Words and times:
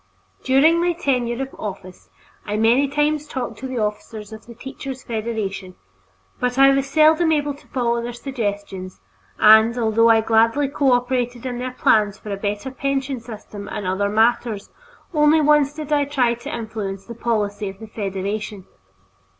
During 0.43 0.81
my 0.81 0.93
tenure 0.93 1.43
of 1.43 1.53
office 1.59 2.09
I 2.43 2.57
many 2.57 2.87
times 2.87 3.27
talked 3.27 3.59
to 3.59 3.67
the 3.67 3.77
officers 3.77 4.33
of 4.33 4.47
the 4.47 4.55
Teachers' 4.55 5.03
Federation, 5.03 5.75
but 6.39 6.57
I 6.57 6.71
was 6.71 6.87
seldom 6.89 7.31
able 7.31 7.53
to 7.53 7.67
follow 7.67 8.01
their 8.01 8.11
suggestions 8.11 8.99
and, 9.37 9.77
although 9.77 10.09
I 10.09 10.21
gladly 10.21 10.69
cooperated 10.69 11.45
in 11.45 11.59
their 11.59 11.69
plans 11.73 12.17
for 12.17 12.31
a 12.31 12.35
better 12.35 12.71
pension 12.71 13.19
system 13.19 13.67
and 13.69 13.85
other 13.85 14.09
matters, 14.09 14.71
only 15.13 15.39
once 15.39 15.71
did 15.75 15.93
I 15.93 16.05
try 16.05 16.33
to 16.33 16.51
influence 16.51 17.05
the 17.05 17.13
policy 17.13 17.69
of 17.69 17.77
the 17.79 17.85
Federation. 17.87 18.65